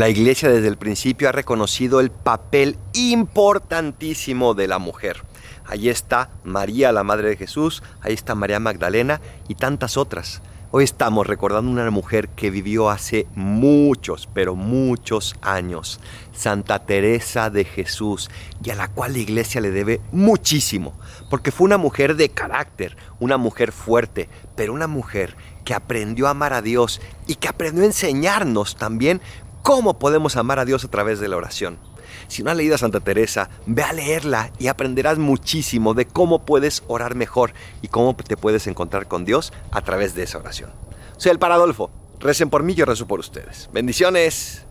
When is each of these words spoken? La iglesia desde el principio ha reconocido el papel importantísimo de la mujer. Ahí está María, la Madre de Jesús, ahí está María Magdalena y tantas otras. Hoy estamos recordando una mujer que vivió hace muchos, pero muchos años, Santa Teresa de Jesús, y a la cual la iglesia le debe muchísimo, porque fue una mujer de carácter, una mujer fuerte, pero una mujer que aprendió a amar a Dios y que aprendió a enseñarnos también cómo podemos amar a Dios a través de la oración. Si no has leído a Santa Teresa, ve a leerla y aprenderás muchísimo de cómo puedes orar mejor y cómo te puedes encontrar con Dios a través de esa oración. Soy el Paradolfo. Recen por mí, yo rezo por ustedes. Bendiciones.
La 0.00 0.08
iglesia 0.08 0.48
desde 0.48 0.68
el 0.68 0.78
principio 0.78 1.28
ha 1.28 1.32
reconocido 1.32 2.00
el 2.00 2.10
papel 2.10 2.78
importantísimo 2.94 4.54
de 4.54 4.66
la 4.66 4.78
mujer. 4.78 5.24
Ahí 5.66 5.90
está 5.90 6.30
María, 6.42 6.90
la 6.90 7.04
Madre 7.04 7.28
de 7.28 7.36
Jesús, 7.36 7.82
ahí 8.00 8.14
está 8.14 8.34
María 8.34 8.60
Magdalena 8.60 9.20
y 9.46 9.56
tantas 9.56 9.98
otras. 9.98 10.40
Hoy 10.70 10.84
estamos 10.84 11.26
recordando 11.26 11.70
una 11.70 11.90
mujer 11.90 12.30
que 12.30 12.50
vivió 12.50 12.88
hace 12.88 13.26
muchos, 13.34 14.26
pero 14.32 14.54
muchos 14.54 15.36
años, 15.42 16.00
Santa 16.32 16.78
Teresa 16.78 17.50
de 17.50 17.66
Jesús, 17.66 18.30
y 18.64 18.70
a 18.70 18.76
la 18.76 18.88
cual 18.88 19.12
la 19.12 19.18
iglesia 19.18 19.60
le 19.60 19.70
debe 19.70 20.00
muchísimo, 20.12 20.94
porque 21.28 21.50
fue 21.50 21.66
una 21.66 21.76
mujer 21.76 22.16
de 22.16 22.30
carácter, 22.30 22.96
una 23.18 23.36
mujer 23.36 23.70
fuerte, 23.70 24.30
pero 24.56 24.72
una 24.72 24.86
mujer 24.86 25.36
que 25.64 25.74
aprendió 25.74 26.26
a 26.26 26.30
amar 26.30 26.54
a 26.54 26.62
Dios 26.62 27.02
y 27.26 27.34
que 27.34 27.48
aprendió 27.48 27.82
a 27.82 27.86
enseñarnos 27.86 28.76
también 28.76 29.20
cómo 29.62 29.98
podemos 29.98 30.36
amar 30.36 30.58
a 30.58 30.64
Dios 30.64 30.84
a 30.84 30.88
través 30.88 31.20
de 31.20 31.28
la 31.28 31.36
oración. 31.36 31.78
Si 32.28 32.42
no 32.42 32.50
has 32.50 32.56
leído 32.56 32.74
a 32.74 32.78
Santa 32.78 33.00
Teresa, 33.00 33.50
ve 33.66 33.82
a 33.82 33.92
leerla 33.92 34.52
y 34.58 34.68
aprenderás 34.68 35.18
muchísimo 35.18 35.94
de 35.94 36.06
cómo 36.06 36.44
puedes 36.44 36.82
orar 36.86 37.14
mejor 37.14 37.52
y 37.82 37.88
cómo 37.88 38.14
te 38.14 38.36
puedes 38.36 38.66
encontrar 38.66 39.08
con 39.08 39.24
Dios 39.24 39.52
a 39.70 39.82
través 39.82 40.14
de 40.14 40.24
esa 40.24 40.38
oración. 40.38 40.70
Soy 41.16 41.32
el 41.32 41.38
Paradolfo. 41.38 41.90
Recen 42.20 42.50
por 42.50 42.62
mí, 42.62 42.74
yo 42.74 42.84
rezo 42.84 43.06
por 43.06 43.18
ustedes. 43.18 43.68
Bendiciones. 43.72 44.66